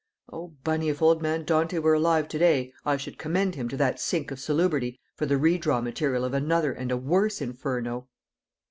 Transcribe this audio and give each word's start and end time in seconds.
Oh, 0.33 0.47
Bunny, 0.63 0.89
if 0.89 0.99
old 0.99 1.21
man 1.21 1.45
Dante 1.45 1.77
were 1.77 1.93
alive 1.93 2.27
to 2.29 2.39
day 2.39 2.73
I 2.83 2.97
should 2.97 3.19
commend 3.19 3.53
him 3.53 3.69
to 3.69 3.77
that 3.77 3.99
sink 3.99 4.31
of 4.31 4.39
salubrity 4.39 4.99
for 5.13 5.27
the 5.27 5.35
redraw 5.37 5.83
material 5.83 6.25
of 6.25 6.33
another 6.33 6.73
and 6.73 6.91
a 6.91 6.97
worse 6.97 7.39
Inferno!" 7.39 8.07